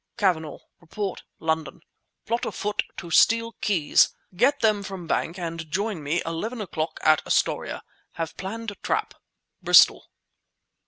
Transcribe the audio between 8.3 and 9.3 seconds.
planned trap.